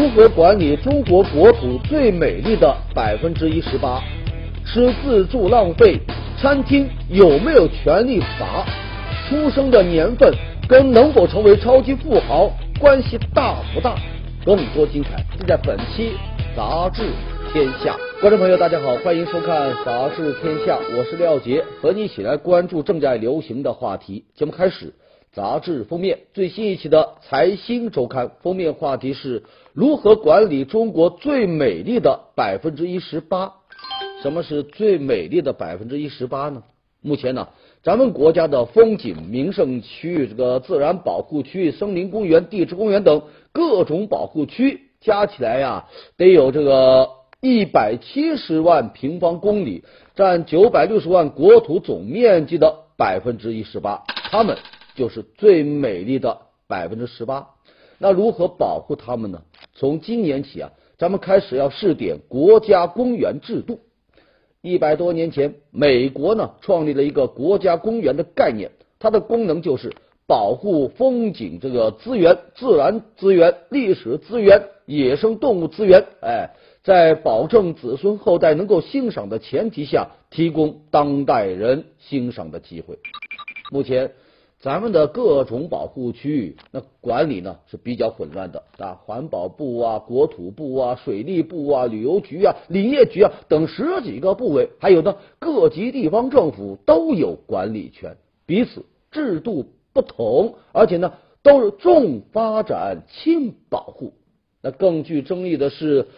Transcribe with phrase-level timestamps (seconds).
[0.00, 4.02] 如何管理中国国土最美丽的百分之一十八？
[4.64, 6.00] 吃自助浪费，
[6.38, 8.64] 餐厅有没有权利罚？
[9.28, 10.32] 出生的年份
[10.66, 12.50] 跟能否成为超级富豪
[12.80, 13.94] 关系大不大？
[14.42, 16.12] 更多精彩尽在本期
[16.56, 17.02] 《杂志
[17.52, 17.94] 天下》。
[18.22, 24.24] 观众朋友，大家好，欢迎收看《杂志天下》，我是廖杰，和你一起来关注正在流行的话题。
[24.34, 24.94] 节目开始。
[25.32, 33.54] 杂志封面最新一期的《财新周刊》封面话题是如何管理中国最美丽的百分之一十八？
[34.22, 36.62] 什么是最美丽的百分之一十八呢？
[37.00, 37.48] 目前呢，
[37.82, 47.08] 咱们国家的风景名胜区、这个自然保护区、森林公园、地质公园等各种保护区加起来呀，得有这个
[47.40, 49.84] 一百七十万平方公里，
[50.14, 54.04] 占九百六十万国土总面积的百分之一十八。
[54.30, 54.56] 它们。
[54.96, 57.50] 就是最美丽的百分之十八，
[57.96, 59.40] 那如何保护它们呢？
[59.80, 63.80] 从今年起啊，咱们开始要试点国家公园制度。
[64.60, 69.90] 一百多年前，美国呢创立了一个国家公园的概念，它的功能就是
[70.26, 76.04] 保护风景这个资源、自然资源、历史资源、野生动物资源。
[76.20, 76.50] 哎，
[76.82, 82.98] 在保证子孙后代能够欣赏的前提下，提供当代人欣赏的机会。
[83.72, 84.12] 目前。
[84.60, 104.12] 咱们的各种保护区域，那管理呢是比较混乱的啊，环保部啊、国土部啊、水利部啊、旅游局啊、林业局啊等十几个部委，还有呢各级地方政府都有管理权，彼此制度不同，而且呢都是重发展轻保护。
[104.60, 106.08] 那更具争议的是，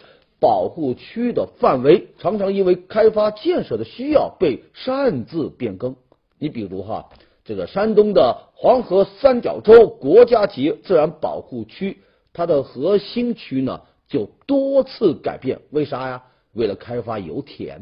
[0.41, 5.95] 保护区的范围常常因为开发建设的需要被擅自变更。
[6.37, 7.07] 你比如哈。
[7.45, 11.99] 这个山东的黄河三角洲国家级自然保护区，
[12.31, 16.23] 它的核心区呢就多次改变，为啥呀？
[16.53, 17.81] 为了开发油田。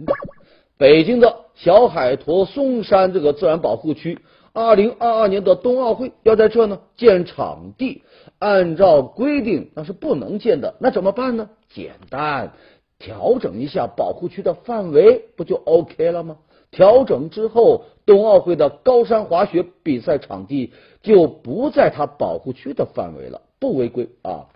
[0.77, 4.17] 北京的小海坨松山这个自然保护区，
[4.51, 8.01] 二零二二年的冬奥会要在这呢建场地，
[8.39, 11.49] 按照规定那是不能建的，那怎么办呢？
[11.69, 12.53] 简单，
[12.97, 16.37] 调整一下保护区的范围，不就 OK 了吗？
[16.71, 20.71] 调整之后，冬奥会的高山滑雪比赛场地
[21.03, 24.47] 就不在它保护区的范围了，不违规啊。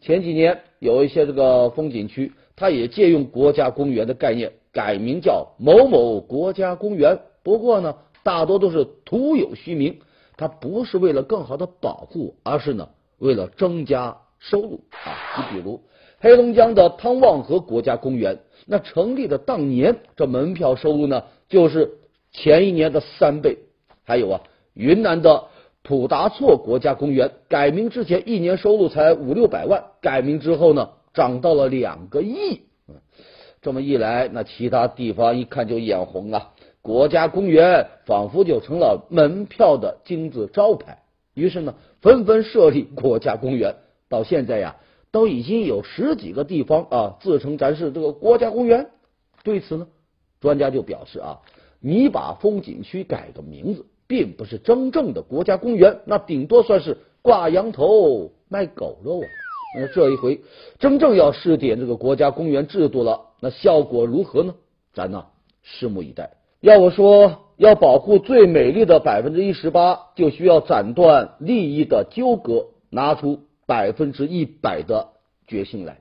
[0.00, 7.18] 前几年有一些这个风景区，它也借用国家公园的概念，改名叫某某国家公园。
[7.42, 9.98] 不过呢，大多都是徒有虚名，
[10.36, 15.36] 它不是为了更好的保护，而是呢为了增加收入啊。
[15.36, 15.82] 你比如
[16.20, 21.24] 黑龙江的汤旺河国家公园，那成立的当年，这门票收入呢？
[21.48, 21.98] 就是
[22.30, 23.58] 前一年的三倍，
[24.04, 24.40] 还有啊，
[24.74, 25.44] 云南的
[25.82, 32.62] 普达措国家公园改名之前一年收入才五六百万，改名之后呢，涨到了两个亿。
[33.62, 40.98] 这么一来，那其他地方一看就眼红啊，国家公园仿佛就成了门票的金字招牌。
[41.34, 43.76] 于是呢，纷纷设立国家公园。
[44.08, 44.76] 到现在呀，
[45.10, 48.90] 都已经有十几个地方啊自称咱是这个国家公园。
[49.44, 49.86] 对此呢？
[50.40, 51.40] 专家就表示啊，
[51.80, 59.26] 你把风景区改个名字，并不是真正的国家公园，那顶多算是挂羊头卖狗肉啊。
[59.78, 60.40] 那这一回
[60.78, 64.54] 真正要试点这个国家公园制度了，那效果如何呢？
[64.94, 65.26] 咱呢，
[65.64, 66.30] 拭目以待。
[66.60, 75.08] 要我说，要保护最美丽的百分之一十八，就需要斩断利益的纠葛，拿出百分之一百的
[75.46, 76.00] 决心来。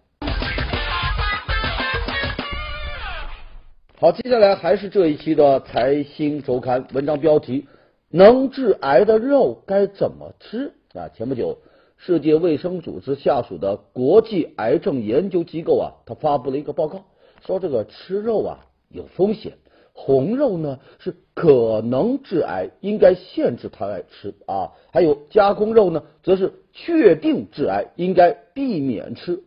[4.00, 7.66] 好，接下来还是这一期的财新周刊文章标题：
[8.12, 11.10] 能致癌的肉该怎么吃啊？
[11.10, 11.58] 前不久，
[11.98, 17.06] 世界卫生组织下属的国际癌症研究机构啊，他发布了一个报告，
[17.44, 18.60] 说这个吃肉啊
[18.90, 19.54] 有风险，
[19.94, 24.74] 红肉呢是可能致癌，应该限制它来吃啊。
[24.94, 29.42] 还有加工肉呢，则是确定致癌，应该避免吃。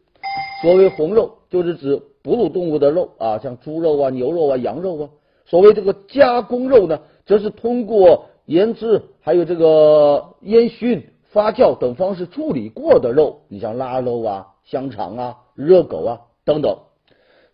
[0.60, 2.02] 所谓红肉，就是指。
[2.22, 5.08] 哺乳动物的肉啊，像猪肉啊、牛肉啊、羊肉啊。
[5.46, 13.40] 所谓这个加工肉呢，则是通过腌制、还有这个烟熏、发酵等方式处理过的肉。
[13.48, 16.78] 你像腊肉啊、香肠啊、热狗啊等等。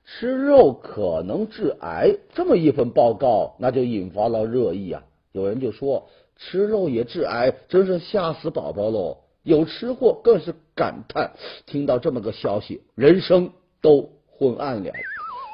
[0.04, 5.04] 吃肉可能致癌，这么一份报告，那就引发了热议啊。
[5.32, 9.19] 有人就说，吃肉也致癌，真是吓死宝宝喽。
[9.42, 11.32] 有吃货更是感叹，
[11.66, 14.10] 听到这么个消息，人生都。
[14.38, 14.92] 昏暗了，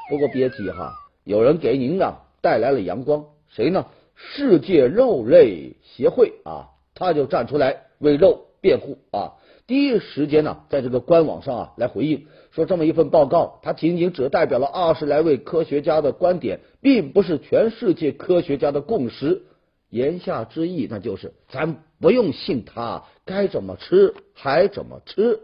[0.09, 0.93] 不过别急哈，
[1.23, 3.85] 有人给您呢带来了阳光，谁呢？
[4.15, 9.33] 世界肉类协会啊，他就站出来为肉辩护啊。
[9.65, 19.43] 第一时间呢，在这个官网上啊来回应说，这么一份报告，它仅仅只代表了二十来位科学家的观点，并不是全世界科学家的共识。
[19.89, 25.39] 言下之意，那就是咱不用信他，该怎么吃还怎么吃。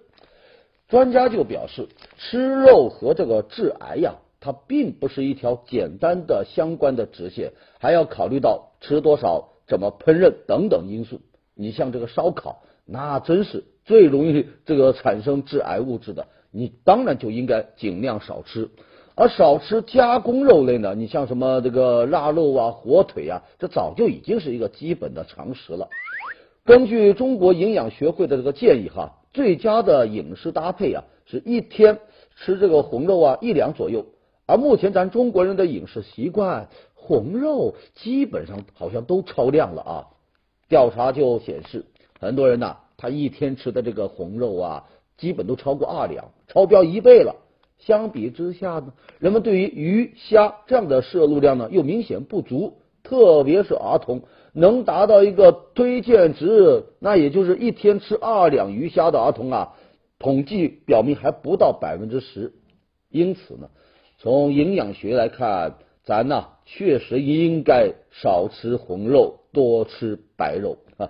[0.89, 1.87] 专家就表示，
[2.17, 11.21] 吃肉和这个致癌呀，它并不是一条简单的相关的直线，还要考虑到吃多少、怎么烹饪等等因素。
[11.53, 18.69] 你像这个烧烤，那真是最容易这个产生致癌物质的，你当然就应该尽量少吃。
[19.13, 25.87] 而少吃加工肉类呢，你像什么这个腊肉啊、火腿啊，这早就已经是一个基本的常识了。
[26.65, 29.17] 根据中国营养学会的这个建议哈。
[29.33, 31.99] 最佳的饮食搭配啊，是一天
[32.35, 34.05] 吃这个红肉啊一两左右。
[34.45, 40.07] 而目前咱中国人的饮食习惯，红肉基本上好像都超量了啊。
[40.67, 41.85] 调查就显示，
[42.19, 44.85] 很多人呐，他一天吃的这个红肉啊，
[45.17, 47.35] 基本都超过二两，超标一倍了。
[47.77, 54.23] 相比之下呢，人们对于鱼虾这样的摄入量呢，又明显不足，特别是儿童。
[54.59, 59.73] 能达到一个推荐值，那也就是一天吃二两鱼虾的儿童啊，
[60.19, 62.53] 统计表明还不到百分之十。
[63.09, 63.69] 因此呢，
[64.17, 71.09] 从营养学来看，咱呢确实应该少吃红肉，多吃白肉啊。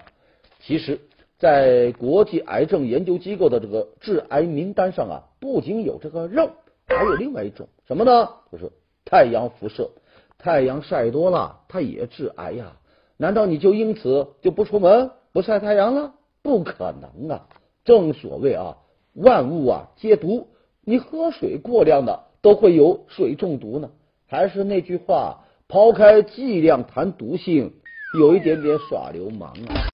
[0.62, 1.00] 其实，
[1.38, 6.52] 在国际癌症研究机构的这个致癌名单上啊，不仅有这个肉，
[6.88, 8.30] 还有另外一种什么呢？
[8.52, 8.72] 就是
[9.06, 9.90] 太阳辐射，
[10.38, 12.78] 太阳晒多了，它也致癌呀。
[13.22, 16.14] 难道你就因此就不出门不晒太阳了？
[16.42, 17.48] 不可能啊！
[17.84, 18.78] 正所谓啊，
[19.14, 20.48] 万物啊皆毒，
[20.86, 23.90] 你喝水过量的都会有水中毒呢。
[24.26, 27.74] 还是那句话，抛开剂量谈毒性，
[28.18, 29.92] 有一点点耍流氓啊！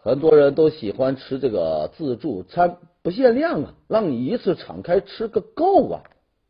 [0.00, 6.02] 很多人都喜欢吃这个自助餐，不限量啊，让你一次敞开吃个够啊！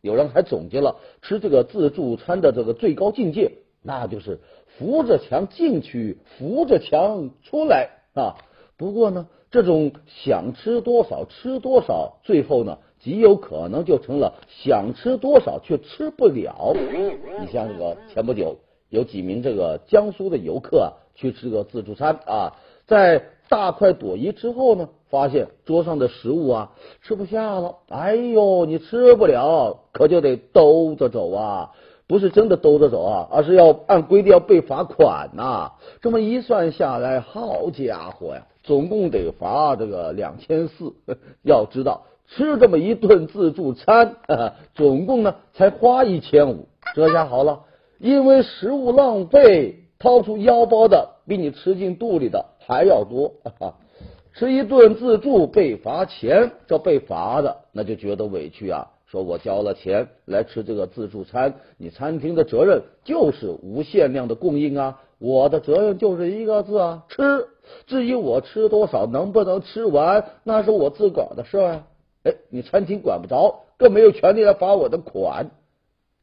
[0.04, 3.52] 有人还总结了吃这个自助餐的这个最高境界，
[3.82, 4.38] 那就是
[4.76, 8.36] 扶着墙进去，扶着墙出来啊。
[8.76, 16.76] 不过呢，这种想吃多少吃多少，最后呢，极有可能就成了想吃多少却吃不了。
[17.40, 18.58] 你像这个前不久
[18.90, 24.90] 有几名这个江苏的游客啊，去吃个自助餐啊，在大快朵颐之后呢。
[25.14, 26.72] 发现桌上的食物啊
[27.02, 31.70] 吃不下了，哎呦，你吃不了，可就得兜着走啊，
[32.08, 35.74] 不是真的兜着走啊，而是要按规定要被罚款呐。
[36.02, 40.94] 这么一算下来，好家伙呀，总共得罚这个两千四。
[41.46, 44.16] 要知道，吃这么一顿自助餐，
[44.74, 46.66] 总共呢才花一千五。
[46.96, 47.60] 这下好了，
[48.00, 53.34] 因为食物浪费，掏出腰包的比你吃进肚里的还要多。
[54.34, 58.90] 吃一顿自助被罚钱，这被罚的那就觉得委屈啊！
[59.06, 67.46] 说我交了钱来吃这个自助餐，你餐厅的责任就是无限量的供应啊，我的责任就是一个字啊，吃。
[67.86, 71.86] 至于我吃多少，能不能吃完，那是我自个儿的事啊。
[72.24, 75.52] 哎，你餐厅管不着，更没有权利来罚我的款。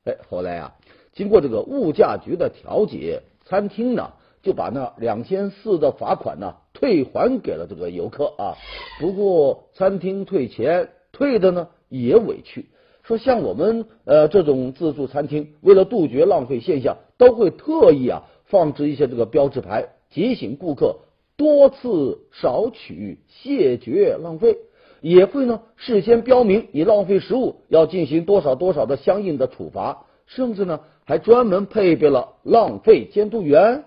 [0.04, 0.74] 哎，后来啊，
[1.14, 4.12] 经过这个物价局的调解，餐厅呢
[4.42, 6.56] 就把那两千四的罚款呢。
[6.74, 8.58] 退还给了这个游客啊，
[9.00, 12.70] 不过餐厅退钱退的呢也委屈，
[13.04, 21.02] 说像我们呃这种自助餐厅，为了杜绝浪费现象，都会特意啊放置一些这个标志牌，提醒顾客
[21.38, 24.58] 多次少取，谢绝浪费，
[25.02, 33.84] 也会呢事先标明你浪费食物要进行多少多少的相应的处罚，甚至呢还专门配备了浪费监督员，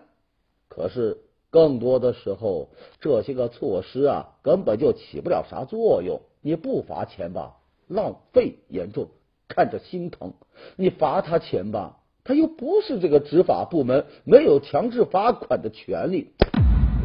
[0.75, 1.19] 可是。
[1.51, 6.21] 更多的时候，这些个措施啊，根本就起不了啥作用。
[6.43, 9.07] 你不罚钱吧，浪费严重，
[9.47, 10.31] 看着心疼；
[10.75, 16.33] 你罚他钱吧，他又不是这个执法部门，没有强制罚款的权利，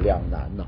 [0.02, 0.66] 两难呐。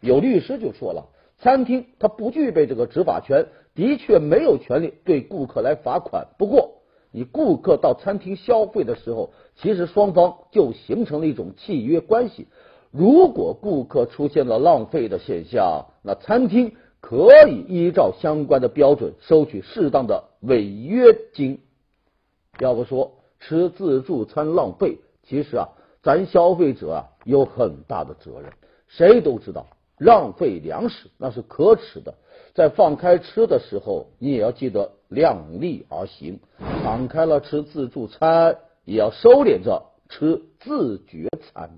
[0.00, 1.08] 有律师就说了，
[1.40, 6.28] 餐厅他不具备这个执法权，的确没有权利对顾客来罚款。
[6.38, 6.75] 不过，
[7.16, 12.46] 你顾客到餐厅消费的时候，其实双方就形成了一种契约关系。
[12.90, 21.58] 如果顾客出现了浪费的现象，那餐厅可以依照相关的标准收取适当的违约金。
[22.58, 25.68] 要不说吃自助餐浪费，其实啊，
[26.02, 28.52] 咱消费者啊有很大的责任。
[28.88, 32.12] 谁都知道浪费粮食那是可耻的，
[32.56, 36.40] 在放开吃的时候，你也要记得量力而行。
[36.82, 41.68] 敞开了吃自助餐，也要收敛着吃自觉餐。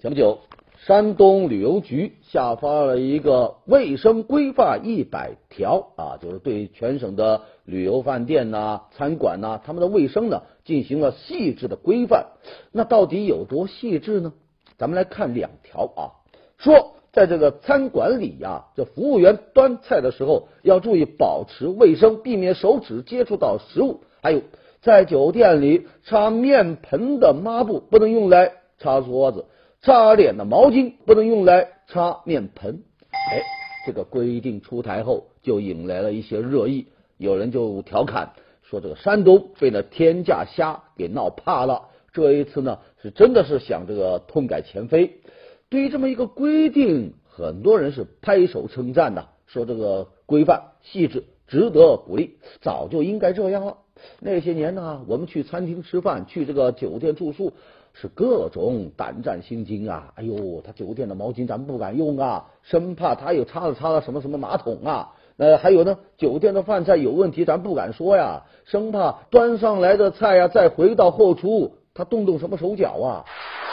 [0.00, 0.38] 前不久，
[0.86, 12.28] 山东旅游局下发了一个卫生规范一百条啊，就是对全省的旅游饭店呐、餐馆呐，他们的卫生呢进行了细致的规范。
[12.72, 14.32] 那到底有多细致呢？
[14.78, 16.17] 咱们来看两条啊，
[16.58, 24.02] 说在这个餐馆里呀，这服务员端菜的时候要注意保持卫生，避免手指接触到食物。
[24.20, 24.42] 还有，
[24.82, 29.46] 在酒店里擦面盆的抹布不能用来擦桌子。
[29.80, 33.42] 擦脸的毛巾不能用来擦面盆，哎，
[33.86, 38.32] 这个规定出台后就引来了一些热议，有人就调侃
[38.64, 45.20] 说这个山东被那天价虾给闹怕了，这一次呢是真的是想这个痛改前非。
[45.70, 53.78] 对于这么一个规定，很多人是拍手称赞的，说这个规范细致，值得鼓励，早就应该这样了。
[54.20, 57.52] 那些年呢，我们去餐厅吃饭，去这个酒店住宿。
[57.94, 60.12] 是各种胆战心惊啊！
[60.14, 65.14] 哎呦，他酒店的毛巾咱不敢用啊，生怕他又擦了擦了什么什么马桶啊。
[65.36, 73.24] 呃，还有呢，酒店的饭菜有问题，咱不敢说呀，生怕端上来的菜呀再回到后厨，他动动什么手脚啊。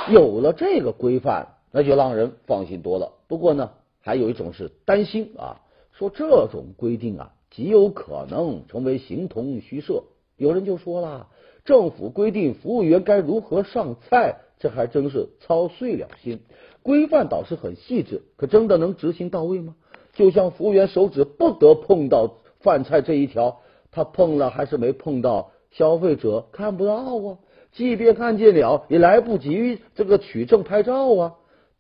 [0.10, 3.12] 有了这个规范，那就让人放心多了。
[3.28, 5.60] 不过呢，还有一种是担心啊，
[5.92, 10.04] 说这种规定啊，极有可能成为形同虚设。
[10.38, 11.28] 有人就说了。
[11.66, 16.40] 政府规定服务员该如何上菜，这还真是操碎了心。
[16.82, 19.76] 规范倒是很细致，可真的能执行到位吗？
[20.14, 23.60] 就像服务员手指不得碰到饭菜这一条，
[23.92, 27.38] 他碰了还是没碰到，消费者看不到啊。
[27.74, 31.36] 即便看见了，也来不及这个取证拍照啊。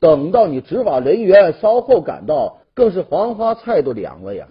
[0.05, 4.49] 等到你执法人员稍后赶到，更是黄花菜都凉了呀。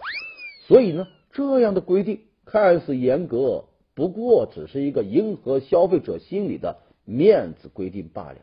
[0.67, 3.67] 所以呢，这样的规定看似严格。
[3.95, 8.39] 不过只是一个迎合消费者心理的面子规定罢了。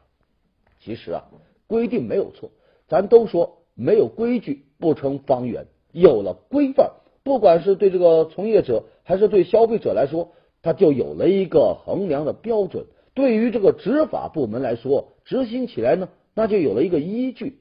[0.79, 1.25] 其实啊，
[1.67, 2.49] 规定没有错，
[2.87, 5.65] 咱都说没有规矩不成方圆。
[5.91, 6.91] 有了规范，
[7.25, 12.85] 不管是对这个从业者还是对消费者来说，他就有了一个衡量的标准。
[13.13, 17.59] 对于这个执法部门来说，执行起来呢，那就有了一个依据。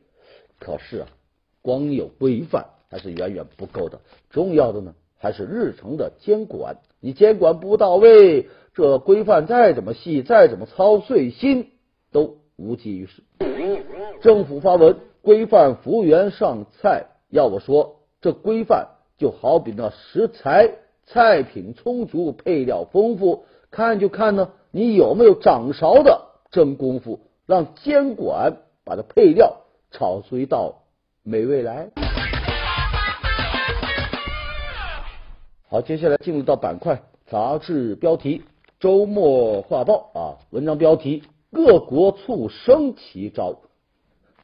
[0.58, 1.08] 可是啊，
[1.62, 4.00] 光有规范还是远远不够的，
[4.30, 6.76] 重要的呢还是日常的监管。
[7.00, 11.70] 你监管不到位，这规范再怎么细，再怎么操碎心，
[12.12, 13.22] 都无济于事。
[14.20, 20.72] 政府发文规范服务员上菜，要我说，这规范就好比那食材，
[21.06, 27.20] 菜品充足，配料丰富，看就看呢，你有没有掌勺的真功夫，
[27.50, 30.84] 让监管把它配料炒出一道
[31.24, 31.88] 美味来。
[35.68, 38.44] 好，接下来进入到板块杂志标题
[38.78, 43.56] 周末画报啊，文章标题各国促生奇招，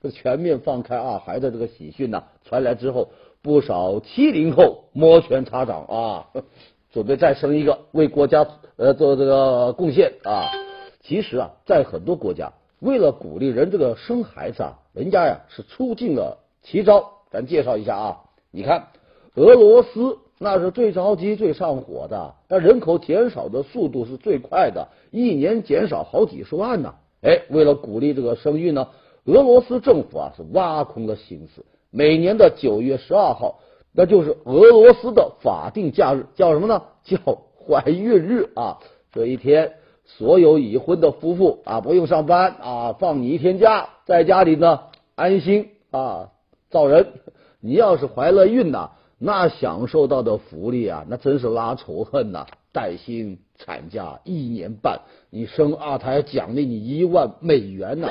[0.03, 3.11] 这全面放开二孩的这个喜讯呐传来之后，
[3.41, 6.27] 不少七零后摩拳擦掌啊，
[6.91, 8.45] 准备再生一个，为国家
[8.75, 10.51] 呃做这个贡献啊。
[11.03, 17.12] 其实啊，在很多国家，为了鼓励人这个生孩子啊，人家呀是出尽了奇招。
[17.30, 18.88] 咱介绍一下啊，你看
[19.35, 20.18] 俄罗斯。
[20.38, 26.95] 那是最着急、最上火的，那人口减少的速度是最快的，一年减少好几十万呢。
[27.23, 28.87] 哎，为了鼓励这个生育呢，
[29.25, 33.61] 俄罗斯政府啊是挖空了心思，每年的九月十二号，
[33.95, 36.83] 那就是俄罗斯的法定假日，叫什么呢？
[37.02, 37.16] 叫
[37.66, 38.76] 怀孕日啊！
[39.11, 39.73] 这一天，
[40.07, 44.81] 所有已婚的夫妇啊不用上班啊，放你一天假，在家里呢
[45.15, 46.31] 安心啊
[46.71, 47.07] 造人。
[47.61, 48.91] 你要是怀了孕呐。
[49.19, 52.47] 那享受到的福利啊，那真是拉仇恨呐！
[52.71, 58.11] 带薪产假一年半，你生二胎奖励你一万美元呢。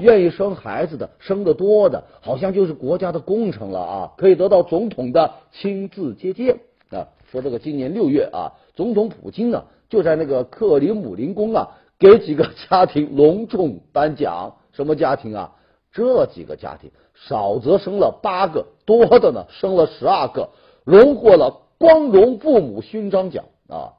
[0.00, 4.12] 愿意生孩子的，生的多的，好像就是国家的工程了啊！
[4.18, 6.58] 可以得到总统的亲自接见
[6.90, 7.06] 啊。
[7.30, 9.62] 说这个今年六月啊，总统普京呢
[9.94, 11.68] 就在那个克里姆林宫啊，
[12.00, 14.56] 给几个家庭隆重颁奖。
[14.72, 15.52] 什么家庭啊？
[15.92, 16.90] 这几个家庭。
[17.14, 20.50] 少则生了八个，多的呢生了十二个，
[20.82, 23.94] 荣获了光荣父母勋章奖啊！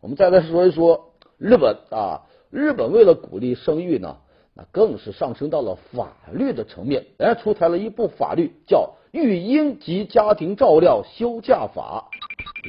[0.00, 4.16] 我们再来说一说日本啊，日本为了鼓励生育呢，
[4.54, 12.08] 那更是上升到了法律的层面，人家，出台了一部法律叫《育婴及家庭照料休假法》，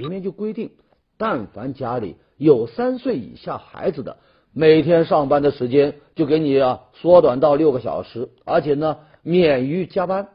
[0.01, 0.71] 里面就规定，
[1.17, 4.17] 但凡家里有三岁以下孩子的，
[4.53, 8.97] 每天上班的时间就给你啊缩短到六个小时，而且呢。
[9.27, 10.29] 免于加班。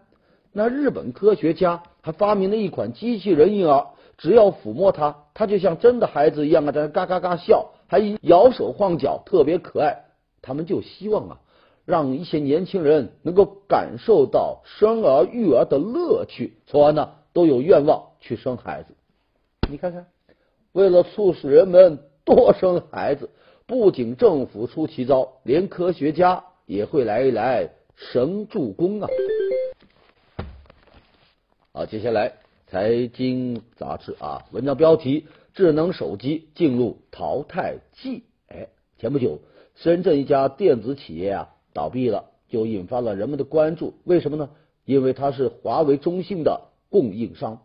[0.53, 3.87] 那日本科学家还发明了一款机器人婴儿，
[4.19, 10.07] 只要抚摸它，它就像真的孩子一样啊，在那嘎嘎嘎笑，还摇手晃脚，特别可爱。
[10.43, 11.39] 他们就希望啊，
[11.85, 18.97] 让一些年轻人能够感受到生儿育儿的乐趣，从而呢都有愿望去生孩子。
[19.71, 20.07] 你看看，
[20.73, 23.31] 为了促使人们多生孩子，
[23.67, 29.09] 不仅政府出奇招，连科学家也会来一来神助攻啊！
[31.73, 32.35] 好，接下来
[32.67, 38.23] 财经杂志啊，文章标题：智能手机进入淘汰季。
[38.49, 39.41] 哎，前不久，
[39.75, 41.55] 深圳一家电子企业啊。
[41.73, 43.95] 倒闭了，就引发了人们的关注。
[44.05, 44.51] 为什么呢？
[44.85, 47.63] 因为它是华为中兴的供应商。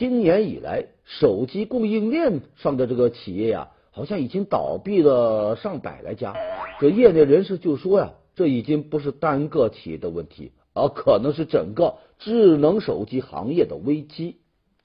[0.00, 6.34] 今年以来，手机供应链上的这个企业呀，好像已经倒闭了上百来家。
[6.80, 14.38] 这业内人士就说呀，这已经不是单个企业的问题，而可能是整个智能手机行业的危机。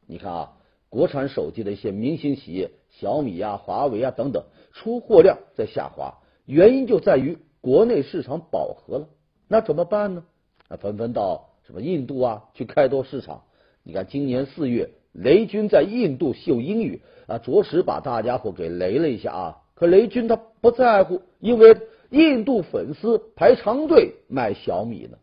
[0.05, 0.51] 你看啊，
[0.89, 4.43] 国产手机的一些明星企业，小米呀、华为啊等等，
[4.73, 7.37] 出货量在下滑，原因就在于。
[7.61, 9.07] 国内市场饱和了，
[9.47, 10.25] 那怎么办呢？
[10.67, 13.43] 啊，纷纷到什么印度啊去开拓市场。
[13.81, 19.57] 你看，今年四月，雷军在印度秀英语啊，着实把大家伙给雷了一下啊。
[19.73, 21.77] 可雷军他不在乎，因为
[22.09, 25.17] 印度粉丝排长队买小米呢。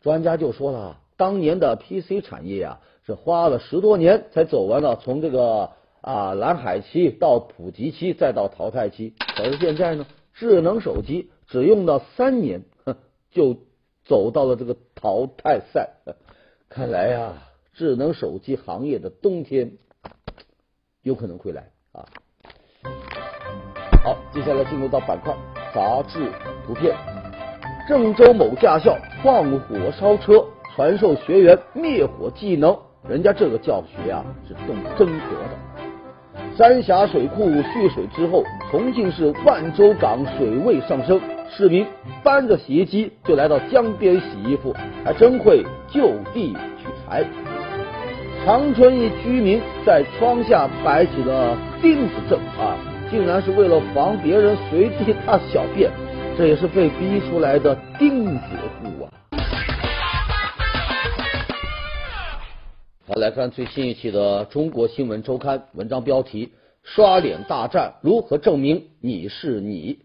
[0.00, 9.14] 专家就说了，当年的 PC 产业啊，是花了十多年才走完了从这个啊蓝海期到普及期再到淘汰期。
[9.36, 11.30] 可是现在呢，智能手机。
[11.48, 12.96] 只用了三年，哼
[13.30, 13.56] 就
[14.04, 15.90] 走到了这个淘汰赛。
[16.68, 17.34] 看来呀，
[17.76, 19.72] 智能手机行业的冬天
[21.02, 22.08] 有可能会来啊！
[24.02, 25.36] 好，接下来进入到板块
[25.74, 26.32] 杂志
[26.66, 26.96] 图片。
[27.86, 30.42] 郑州某驾校放火烧车，
[30.74, 32.74] 传授学员灭火技能，
[33.06, 35.58] 人家这个教学呀是动真格的。
[36.56, 41.20] 三峡水库蓄水之后，重庆市万州港水位上升。
[41.50, 41.86] 市民
[42.24, 47.24] 搬着洗衣机就来到江边洗衣服，还真会就地取材。
[48.46, 52.78] 长春一居民在窗下摆起了钉子阵啊，
[53.10, 55.90] 竟然是为了防别人随地大小便，
[56.38, 58.40] 这也是被逼出来的钉子
[58.78, 59.10] 户啊。
[63.08, 66.52] 好，来看最新一期的《中国新闻周刊》文章标题：
[66.84, 69.98] 刷脸大战如何证明你是你？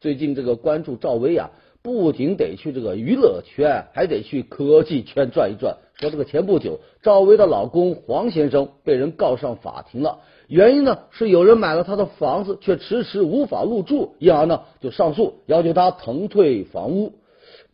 [0.00, 1.48] 最近这个关注赵薇啊，
[1.82, 5.76] 不仅得去这个娱乐圈，还得去科技圈转一转。
[5.94, 17.14] 说这个前不久，赵薇的老公黄先生被人告上法庭了，原因呢是有人买了他的房子，却迟迟无法入住，因而呢就上诉，要求他腾退房屋。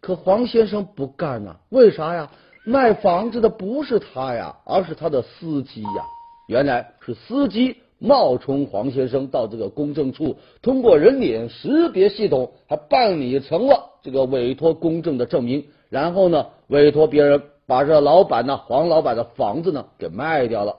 [0.01, 2.31] 可黄先生不干呐，为啥呀？
[2.65, 6.05] 卖房子的不是他呀，而是他的司机呀。
[6.49, 7.77] 原来是司机。
[7.99, 20.77] 冒充黄先生到这个公证处，通过人脸识别系统，还办理成了这个委托公证的证明，然后呢，委托别人把这老板呢黄老板的房子呢给卖掉了。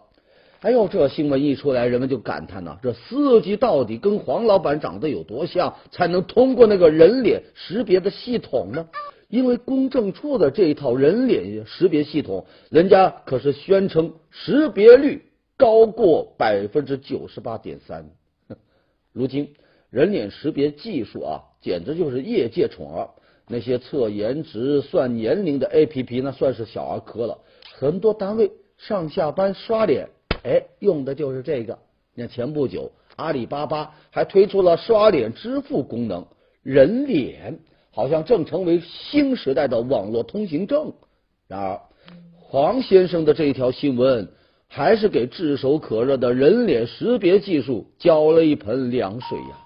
[0.62, 8.88] 哎呦，这新闻一出来，人们就感叹呐，这司机到底跟黄老板长得有多像，才能通过那个人脸识别的系统呢？
[9.30, 15.24] 因为公证处的这一套人脸识别系统，人家可是宣称识别率。
[15.58, 18.10] 高过百分之九十八点三。
[19.12, 19.56] 如今
[19.89, 23.10] 人脸识别技术啊，简直就是业界宠儿。
[23.50, 27.39] 那些测颜值、算年龄的 A P P，那算是小儿科了。
[27.74, 30.10] 很多单位上下班刷脸，
[30.43, 31.80] 哎，用的就是这个。
[32.13, 36.28] 你看前不久，阿里巴巴还推出了刷脸支付功能，
[36.62, 37.58] 人脸
[37.89, 40.93] 好像正成为新时代的网络通行证。
[41.48, 41.80] 然而，
[42.36, 44.28] 黄先生的这条新闻。
[44.68, 49.58] 还是给炙手可热的人脸识别技术浇了一盆凉水呀！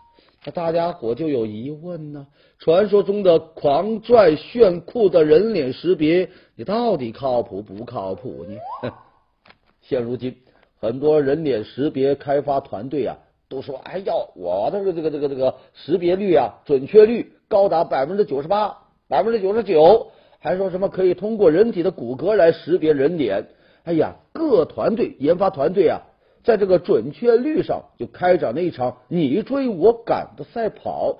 [0.45, 2.27] 那大家伙就有疑问呢：
[2.59, 8.91] 传说中的狂拽炫酷的人脸识别，你到底靠谱不靠谱呢？
[9.81, 10.35] 现如今，
[10.79, 13.17] 很多人脸识别开发团队啊，
[13.49, 20.11] 都说：“哎呀，我的这个这个这个识别率啊，准确率高达百分之九十八、百分之九十九。”
[20.43, 23.47] 还说什么可以通过人体的骨骼来识别人脸。
[23.83, 26.01] 哎呀，各团队研发团队啊，
[26.43, 31.19] 在这个准确率上就开展了一场你追我赶的赛跑。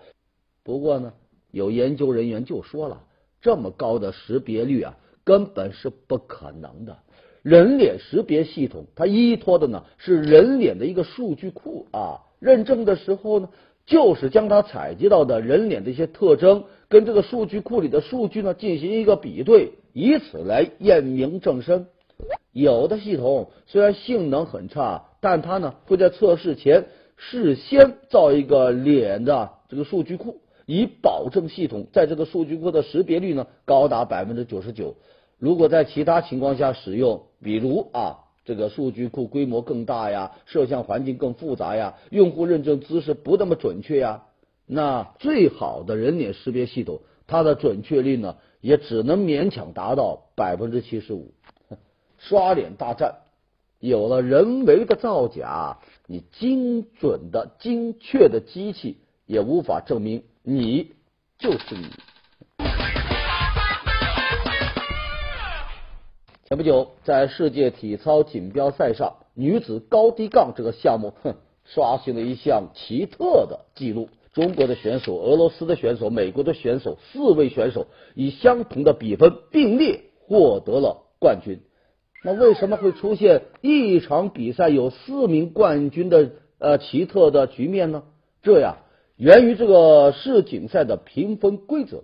[0.63, 1.13] 不过呢，
[1.51, 3.01] 有研究人员就说了，
[3.41, 6.97] 这么高的识别率啊，根本是不可能的。
[7.41, 13.49] 人脸识别系统它依托的呢是人脸的一个数据库啊，认证的时候呢，
[13.87, 21.87] 就是将它采集到的人脸的一些特征跟这个数据库里的数据呢进行一个比对，以此来验明正身。
[22.51, 34.95] 有的系统虽然性能很差，但它呢会在测试前事先造一个脸的这个数据库，以保证系统在这个数据库的识别率呢高达百分之九十九。
[35.39, 44.23] 如果在其他情况下使用，比如啊这个数据库规模更大呀，摄像环境更复杂呀，用户认证姿势不那么准确呀，
[44.65, 51.33] 那最好的人脸识别系统，它的准确率呢也只能勉强达到百分之七十五。
[52.27, 53.15] 刷脸大战。
[53.79, 60.91] 有了人为的造假，你精准的、精确的机器也无法证明你
[61.39, 61.87] 就是你。
[66.45, 74.09] 前不久，在世界体操锦标赛上，女子高低杠这个项目，哼，刷新了一项奇特的记录。
[74.33, 81.61] 中国的选手、俄罗斯的选手、美国的选手，四位选手以相同的比分并列获得了冠军。
[82.23, 88.03] 那为什么会出现一场比赛有四名冠军的呃奇特的局面呢？
[88.43, 88.77] 这呀，
[89.17, 92.03] 源于这个世锦赛的评分规则。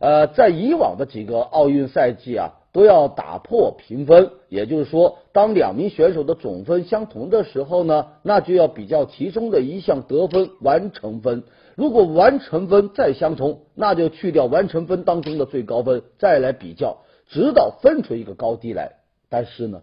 [0.00, 11.42] 呃，在以往的几个奥运赛季啊，都要打破评分，也就是说，当两名选手的总分相同的时候呢，那就要比较其中的一项得分完成分。
[11.74, 18.92] 如果完成分再相同，那就去掉完成分当中的最高分，再来比较，直到分出一个高低来。
[19.28, 19.82] 但是呢，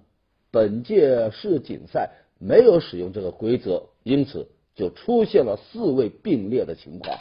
[0.51, 7.17] 本届世锦赛没有使用这个规则，因此就出现了四位并列的情况。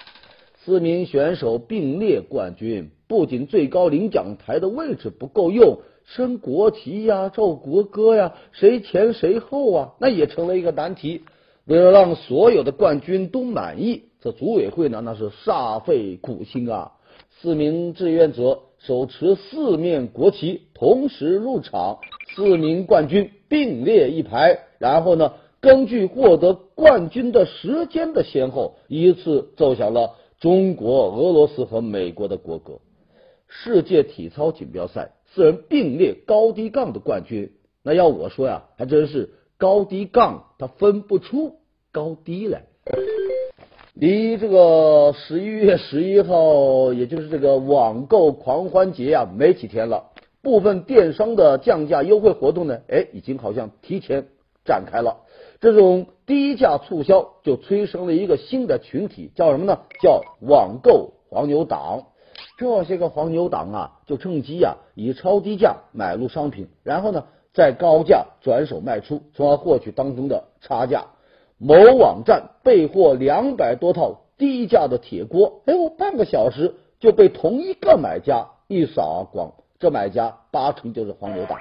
[0.64, 11.24] 四名选手并列冠军，不仅最高领奖台的位置不够用，升国旗呀、奏国歌呀，谁前谁后啊，那也成了一个难题。
[11.66, 16.92] 为了让所有的冠军都满意，这组委会呢那是煞费苦心啊。
[17.40, 22.00] 四名志愿者手持四面国旗同时入场，
[22.34, 32.80] 四名冠军并列一排，然后呢，根据获得冠军的时间的先后，依次奏响了中国、俄罗斯和美国的国歌。
[33.48, 41.56] 世界体操锦标赛四人并列高低杠的冠军，那要我说呀，还真是高低杠，他分不出
[41.90, 42.64] 高低来。
[43.94, 50.10] 离这个十一月十一号，也就是这个网购狂欢节啊，没几天了。
[50.42, 54.26] 部分电商的降价优惠活动呢，哎，已经好像提前
[54.64, 55.18] 展开了。
[55.60, 59.78] 这种低价促销就催生了一个新的群体，叫什么呢？
[60.02, 62.02] 叫网购黄牛党。
[62.58, 71.04] 这些个黄牛党啊，就趁机啊，以超低价买入商品，然后呢，再高价转手卖出，从而获取当中的差价。
[71.58, 79.52] 某网站备货两百多套低价的铁锅，哎，我半个小时就被同一个买家一扫而光。
[79.78, 81.58] 这买家八成就是黄牛党。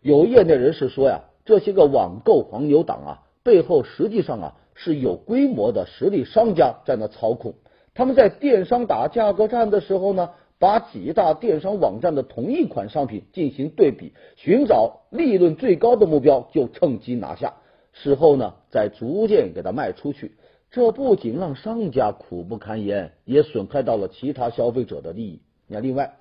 [0.00, 7.54] 有业内人士说呀，这些个网购黄牛党啊，背后实际上啊是有规模的实力商家在那操控。
[7.94, 17.54] 他们在电商打价格战的时候呢，把几大电商网站的同一款商品进行对比，寻找利润最高的目标，就趁机拿下。
[18.02, 20.32] 事后呢，再逐渐给它卖出去，
[20.70, 25.40] 这不仅让商家苦不堪言，也损害到了其他消费者的利益。
[25.66, 26.14] 你看，另外，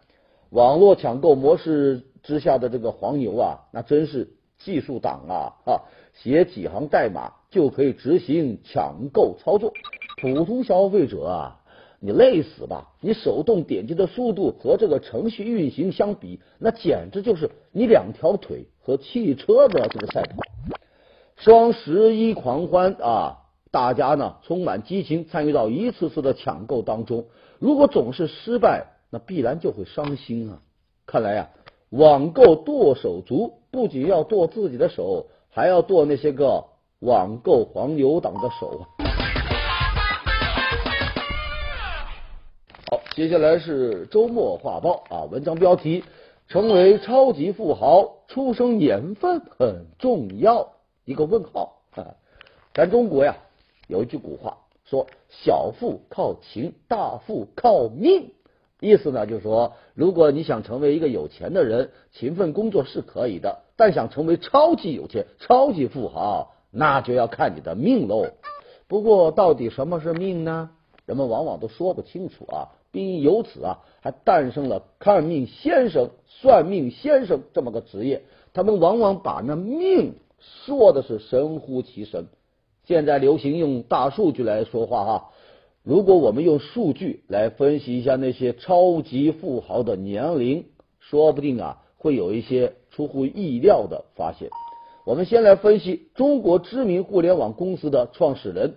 [0.52, 5.36] 网络抢购模式之下的这个黄牛啊，那真是技术党啊
[5.66, 5.82] 啊！
[6.14, 9.74] 写几行代码就可以执行抢购操作，
[10.22, 11.60] 普通消费者啊，
[12.00, 12.94] 你累死吧！
[13.02, 20.38] 你手动点击的速度和这个程序运行相比，那简直就是你两条腿和汽车的这个赛跑。
[21.38, 27.26] 双十一狂欢啊，大家呢充满激情，参与到一次次的抢购当中。
[27.60, 30.60] 如果总是失败，那必然就会伤心啊。
[31.06, 31.50] 看来呀，
[31.90, 36.64] 网购剁手族不仅要剁自己的手，还要剁那些个
[37.00, 38.84] 网购黄牛党的手啊。
[42.90, 46.04] 好，接下来是周末画报啊，文章标题：
[46.48, 50.75] 成为超级富豪，出生年份很重要。
[51.06, 52.16] 一个问号啊！
[52.74, 53.38] 咱中国呀
[53.88, 58.32] 有一句古话说：“小富靠勤，大富靠命。”
[58.82, 68.26] 意思呢就是说，如果你想成为一个有钱的人，勤奋工作是可以的；但想成为超级有钱、超级富豪，那就要看你的命喽。
[68.88, 70.72] 不过，到底什么是命呢？
[71.06, 78.24] 人们往往都说不清楚啊，并由此啊，还诞生了看命先生、算命先生这么个职业。
[78.54, 80.16] 他们往往把那命。
[80.40, 82.28] 说的是神乎其神。
[82.86, 85.30] 现在流行用大数据来说话哈。
[85.84, 90.66] 如果我们用数据来分析一下那些超级富豪的年龄，
[91.00, 94.50] 说不定啊会有一些出乎意料的发现。
[95.06, 98.76] 我们先来分析中国知名互联网公司的创始人，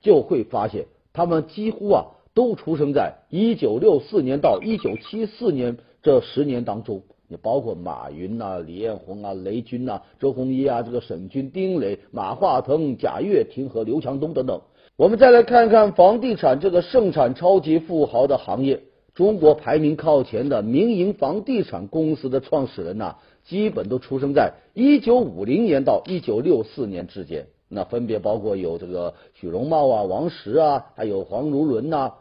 [0.00, 7.02] 就会发现他们几乎啊都出生在一九六四年到一九七四年这十年当中。
[7.40, 14.60] 包括马云呐、李彦宏啊、雷军呐、周鸿祎啊、这个沈军、丁磊、马化腾、贾跃亭和刘强东等等。
[14.96, 18.80] 我们再来看看房地产这个盛产超级富豪的行业，
[19.14, 27.46] 中国排名靠前的民营房地产公司的创始人呐，基本都出生在一九五零年到一九六四年之间。
[27.68, 32.12] 那分别包括有这个许荣茂啊、王石啊，还有黄如伦呐、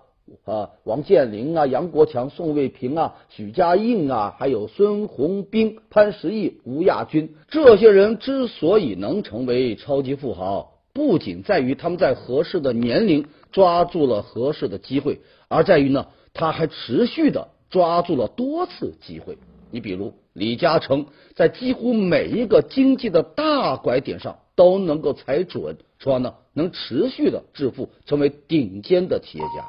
[0.46, 7.36] 啊王健林啊、杨国强、宋卫平啊、许家印啊，还有孙宏斌、潘石屹、吴亚军。
[7.50, 10.72] 这些人之所以能成为超级富豪。
[10.94, 19.38] 不仅在于他们在合适的年龄抓住了合适的机会，而在于呢，他还持续的抓住了多次机会。
[19.72, 29.66] 你比如李嘉诚，在几乎每一个经济的大拐点上都能够踩准，说呢能持续的致富，成为顶尖的企业家。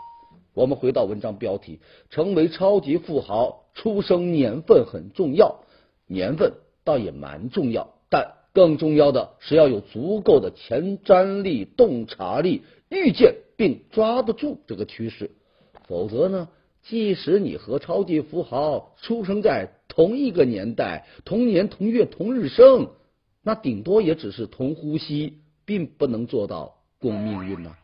[0.55, 5.61] 我们回到文章标题，成为超级富豪，出生年份很重要，
[6.07, 8.35] 年份倒也蛮重要，但。
[8.55, 15.33] 更重要的是要有足够的前瞻力、洞察力，预见并抓得住这个趋势。
[15.89, 16.49] 否则呢，
[16.81, 22.91] 即使你和超级富豪出生在同一个年代、同年同月同日生，
[23.43, 27.75] 那顶多也只是同呼吸，并不能做到共命运呐。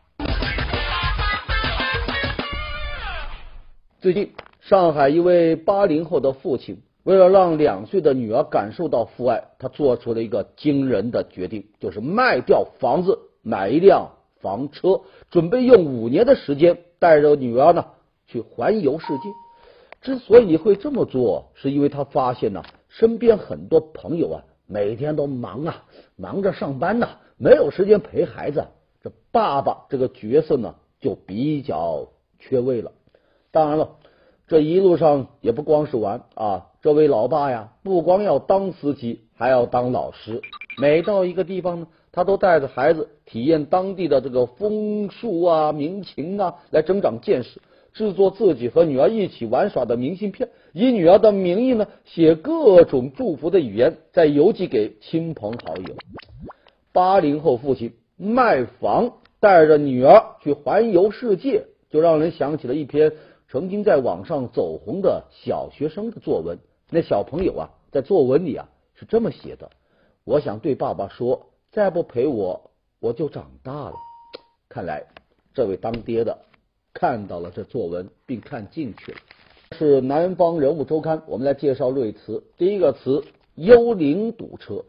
[4.01, 6.81] 最近，上海一位八零后的父亲。
[7.03, 17.85] 为了让两岁的女儿感受到父爱，他做出了一个惊人的决定，就是卖掉房子，买一辆房车，准备用五年的时间带着女儿呢
[18.25, 19.23] 去环游世界。
[20.01, 25.83] 之所以会这么做，是因为他发现呢，身边很多朋友啊，每天都忙啊，
[26.15, 28.65] 忙着上班呢，没有时间陪孩子。
[29.03, 32.07] 这爸爸这个角色呢，就比较
[32.39, 32.91] 缺位了。
[33.51, 33.97] 当然了。
[34.47, 36.67] 这一路上也不光是玩啊！
[36.81, 40.41] 这位老爸呀，不光要当司机，还要当老师。
[40.77, 47.61] 每到一个地方呢，他都带着孩子体验当地的这个风俗啊、民情啊，来增长见识。
[47.93, 55.95] 制作自己和女儿一起玩耍的明信片，以女儿的名义呢，写各种祝福的语言，再邮寄给亲朋好友。
[56.91, 63.13] 八零后父亲卖房，带着女儿去环游世界，就让人想起了一篇。
[63.51, 66.57] 曾经在网上走红的小学生的作文，
[66.89, 69.71] 那小朋友啊，在作文里啊是这么写的：
[70.23, 73.95] 我想对爸爸说，再不陪我，我就长大了。
[74.69, 75.03] 看来
[75.53, 76.45] 这位当爹的
[76.93, 79.17] 看到了这作文，并看进去了。
[79.73, 82.41] 是南方人物周刊，我们来介绍瑞词。
[82.57, 83.21] 第一个词：
[83.55, 84.85] 幽灵堵车。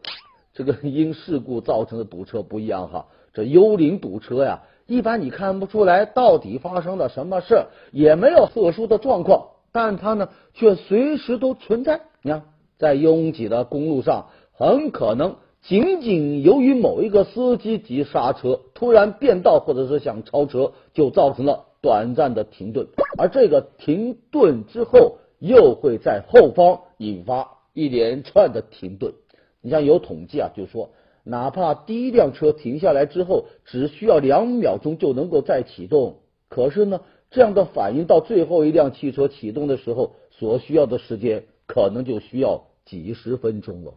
[0.53, 4.63] 这个因事故造成的堵车不一样哈，这幽灵堵车呀。
[4.85, 12.01] 一般你看不出来到底发生了什么事，也没有特殊的状况，但它呢却随时都存在。
[12.21, 12.43] 你看，
[12.77, 29.13] 在拥挤的公路上，很可能仅仅由于某一个司机急刹车、突然变道，或者是想超车，就造成了短暂的停顿，而这个停顿之后，又会在后方引发一连串的停顿。
[29.61, 30.89] 你像有统计啊，就说。
[31.25, 36.17] 哪怕第一辆车停下来之后，只需要两秒钟就能够再启动，
[36.49, 36.99] 可是呢，
[37.31, 43.93] 这样的反应到最后一辆汽车启动的时候，所需要的时间可能就需要几十分钟了。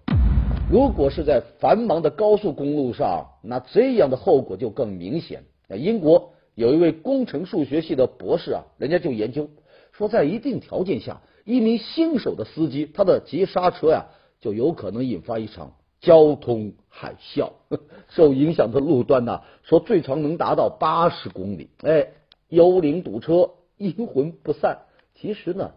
[0.71, 5.43] 如果是在繁忙的高速公路上，那这样的后果就更明显。
[5.69, 9.51] 那英国有一位工程数学系的博士啊，人家就研究
[9.93, 14.07] 说，在一定条件下，一名新手的司机他的急刹车呀，
[14.41, 15.73] 就有可能引发一场。
[16.07, 17.51] 交通海啸，
[18.07, 21.69] 受影响的路段呢，说最长能达到八十公里。
[21.83, 22.07] 哎，
[22.49, 24.79] 幽灵堵车，阴魂不散。
[25.16, 25.73] 其实呢，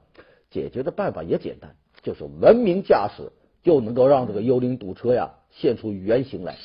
[0.51, 3.31] 解决的办法也简单，就是文明驾驶，
[3.63, 6.55] 就能够让这个幽灵堵车呀现出原形来。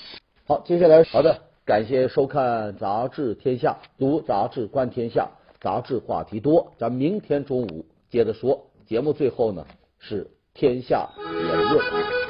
[0.46, 6.74] 好，接下来好的，感谢收看《杂志天下》，读杂志观天下，杂志话题多。
[6.76, 8.66] 咱明天中午接着说。
[8.86, 9.66] 节目最后呢
[9.98, 12.23] 是天下言论。